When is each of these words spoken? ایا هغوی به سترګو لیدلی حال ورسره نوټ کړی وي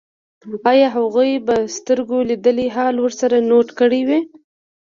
ایا 0.71 0.87
هغوی 0.97 1.31
به 1.45 1.55
سترګو 1.77 2.17
لیدلی 2.29 2.67
حال 2.75 2.95
ورسره 3.01 3.37
نوټ 3.49 3.67
کړی 3.79 4.01
وي 4.07 4.19